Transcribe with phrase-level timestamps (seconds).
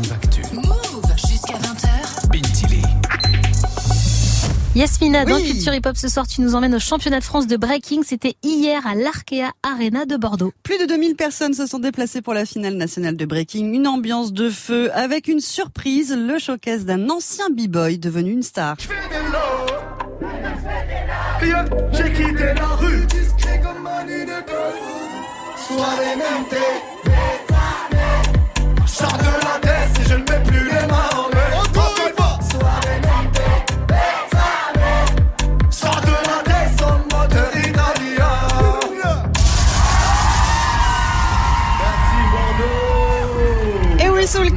[0.00, 0.40] Move Actu.
[0.54, 2.28] Move jusqu'à 20h.
[2.32, 2.82] Bintili.
[4.74, 5.36] Yasmina, dans.
[5.36, 8.02] Culture Hip Hop ce soir, tu nous emmènes au championnat de France de breaking.
[8.02, 10.54] C'était hier à l'Arkea Arena de Bordeaux.
[10.62, 13.74] Plus de 2000 personnes se sont déplacées pour la finale nationale de breaking.
[13.74, 18.78] Une ambiance de feu avec une surprise, le showcase d'un ancien b-boy devenu une star.
[21.92, 23.06] J'ai quitté la rue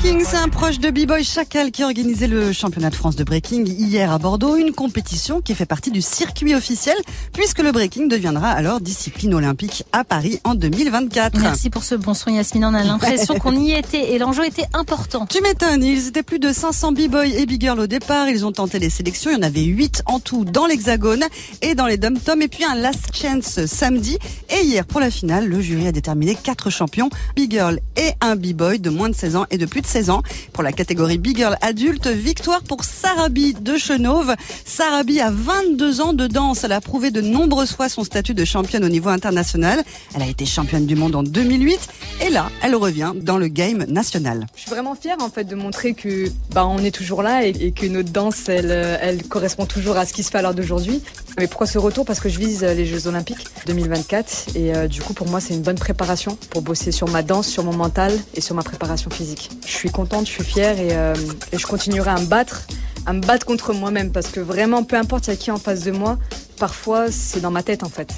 [0.03, 2.95] oui, Soul King, c'est un proche de B-Boy Chacal qui a organisé le championnat de
[2.95, 6.95] France de breaking hier à Bordeaux, une compétition qui fait partie du circuit officiel
[7.33, 11.39] puisque le breaking deviendra alors discipline olympique à Paris en 2024.
[11.39, 12.69] Merci pour ce bon soin, Yasmina.
[12.69, 15.25] On a l'impression qu'on y était et l'enjeu était important.
[15.25, 18.79] Tu m'étonnes, ils étaient plus de 500 b-boys et b-girls au départ, ils ont tenté
[18.79, 21.23] les sélections, il y en avait 8 en tout dans l'hexagone
[21.61, 24.17] et dans les dom-toms et puis un last chance samedi
[24.49, 28.79] et hier pour la finale, le jury a déterminé 4 champions, b-girl et un b-boy
[28.79, 30.23] de moins de 16 ans et de plus de 16 ans.
[30.53, 34.33] Pour la catégorie b-girl adulte, victoire pour Sarabi de Chenauve.
[34.65, 38.43] Sarabi a 22 ans de danse, elle a prouvé de nombreuses fois son statut de
[38.43, 39.83] championne au niveau international.
[40.15, 41.79] Elle a été championne du monde en 2008
[42.25, 44.47] et là, elle revient dans le game national.
[44.55, 47.71] Je suis vraiment fière en fait de montrer que bah on est toujours là et,
[47.71, 50.55] que notre danse elle, euh, elle correspond toujours à ce qui se fait à l'heure
[50.55, 51.03] d'aujourd'hui.
[51.39, 54.87] Mais pourquoi ce retour Parce que je vise euh, les Jeux Olympiques 2024 et euh,
[54.87, 57.73] du coup pour moi c'est une bonne préparation pour bosser sur ma danse, sur mon
[57.73, 59.49] mental et sur ma préparation physique.
[59.65, 61.15] Je suis contente, je suis fière et, euh,
[61.51, 62.67] et je continuerai à me battre,
[63.07, 65.57] à me battre contre moi-même parce que vraiment peu importe il y a qui en
[65.57, 66.19] face de moi,
[66.59, 68.09] parfois c'est dans ma tête en fait.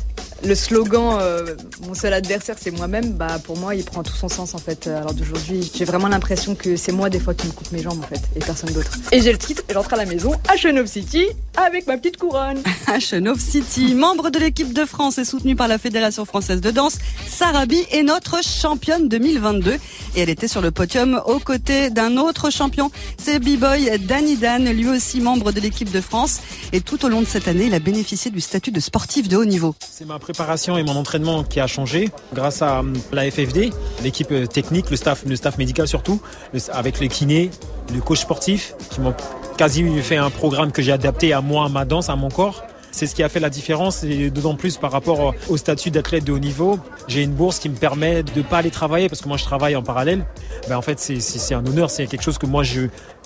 [0.43, 1.55] Le slogan euh,
[1.87, 4.87] mon seul adversaire c'est moi-même, bah pour moi il prend tout son sens en fait
[4.87, 5.71] à l'heure d'aujourd'hui.
[5.73, 8.21] J'ai vraiment l'impression que c'est moi des fois qui me coupe mes jambes en fait
[8.35, 8.91] et personne d'autre.
[9.11, 11.25] Et j'ai le titre, et j'entre à la maison à Chenov City
[11.55, 12.61] avec ma petite couronne.
[12.87, 13.95] à Chenov City.
[13.95, 16.97] Membre de l'équipe de France et soutenue par la Fédération française de danse,
[17.27, 19.79] Sarabi est notre championne 2022 et
[20.21, 24.89] elle était sur le podium aux côtés d'un autre champion, c'est B-Boy Danny Dan, lui
[24.89, 26.41] aussi membre de l'équipe de France
[26.71, 29.37] et tout au long de cette année, il a bénéficié du statut de sportif de
[29.37, 29.75] haut niveau.
[29.89, 33.69] C'est ma préparation et mon entraînement qui a changé grâce à hum, la FFD,
[34.03, 36.19] l'équipe euh, technique, le staff, le staff médical surtout,
[36.71, 37.51] avec le kiné,
[37.93, 39.13] le coach sportif qui m'ont
[39.55, 42.63] quasi fait un programme que j'ai adapté à moi, à ma danse, à mon corps.
[42.95, 46.23] C'est ce qui a fait la différence et d'autant plus par rapport au statut d'athlète
[46.23, 46.79] de haut niveau.
[47.09, 49.75] J'ai une bourse qui me permet de pas aller travailler parce que moi je travaille
[49.75, 50.25] en parallèle.
[50.69, 52.83] Ben en fait c'est- un honneur, c'est quelque chose que moi je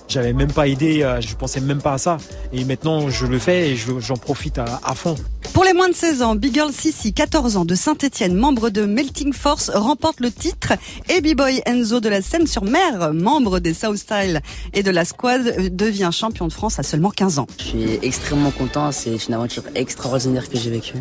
[0.08, 2.18] j'avais même pas idée, euh, je pensais même pas à ça.
[2.52, 5.13] Et maintenant je le fais et je- j'en profite à, à fond.
[5.53, 8.85] Pour les moins de 16 ans, Big Girl Sissi, 14 ans de Saint-Etienne, membre de
[8.85, 10.74] Melting Force, remporte le titre
[11.09, 14.41] et B-Boy Enzo de la Seine-sur-Mer, membre des South Style
[14.74, 17.47] et de la Squad, euh, devient champion de France à seulement 15 ans.
[17.59, 20.97] Je suis extrêmement content, c'est une aventure extraordinaire que j'ai vécue.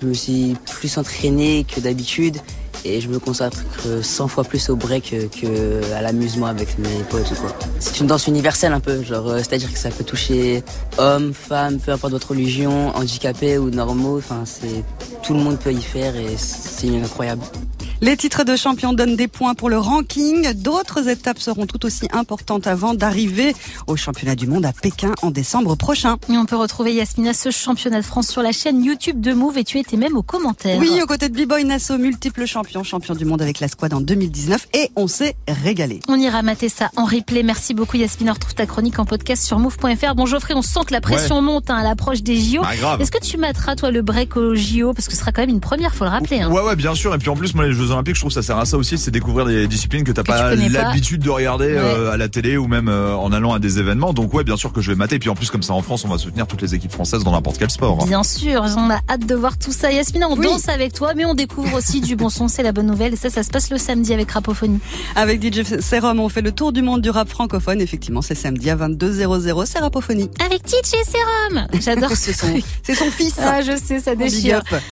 [0.00, 2.36] Je me suis plus entraîné que d'habitude
[2.84, 3.58] et je me consacre
[4.02, 7.54] 100 fois plus au break que l'amusement avec mes potes quoi.
[7.78, 10.64] C'est une danse universelle un peu, genre euh, c'est-à-dire que ça peut toucher
[10.98, 14.44] hommes, femmes, peu importe votre religion, handicapés ou normaux, enfin
[15.22, 17.42] tout le monde peut y faire et c'est incroyable.
[18.04, 20.52] Les titres de champion donnent des points pour le ranking.
[20.54, 23.54] D'autres étapes seront tout aussi importantes avant d'arriver
[23.86, 26.16] au championnat du monde à Pékin en décembre prochain.
[26.28, 29.56] Et on peut retrouver Yasmina ce championnat de France sur la chaîne YouTube de Move
[29.56, 30.80] et tu étais même aux commentaires.
[30.80, 34.00] Oui, aux côtés de B-Boy Nassau, multiple champion, champion du monde avec la squad en
[34.00, 36.00] 2019 et on s'est régalé.
[36.08, 37.44] On ira mater ça en replay.
[37.44, 38.32] Merci beaucoup Yasmina.
[38.32, 40.16] On retrouve ta chronique en podcast sur move.fr.
[40.16, 42.62] Bon Geoffrey, on sent que la pression monte hein, à l'approche des JO.
[42.62, 43.00] Bah, grave.
[43.00, 45.50] Est-ce que tu materas toi le break aux JO Parce que ce sera quand même
[45.50, 46.40] une première, faut le rappeler.
[46.40, 46.50] hein.
[46.50, 48.34] Ouais ouais bien sûr et puis en plus moi les Jeux Olympiques je trouve que
[48.34, 50.82] ça sert à ça aussi c'est découvrir des disciplines que t'as pas tu connais pas.
[50.88, 54.12] l'habitude de regarder euh, à la télé ou même euh, en allant à des événements
[54.12, 55.82] donc ouais bien sûr que je vais mater et puis en plus comme ça en
[55.82, 58.06] France on va soutenir toutes les équipes françaises dans n'importe quel sport.
[58.06, 59.92] Bien sûr, on a hâte de voir tout ça.
[59.92, 60.46] Yasmina, on Oui.
[60.46, 63.12] danse avec toi, mais on découvre aussi du bon son, c'est la bonne nouvelle.
[63.14, 64.80] Et ça, ça se passe le samedi avec Rapophonie.
[65.16, 67.80] Avec DJ Serum, on fait le tour du monde du rap francophone.
[67.80, 70.30] Effectivement, c'est samedi à 22h00, c'est Rapophonie.
[70.44, 72.46] Avec DJ Serum J'adore ce C'est son,
[72.82, 73.34] c'est son fils.
[73.38, 74.62] Ah, je sais, ça déchire.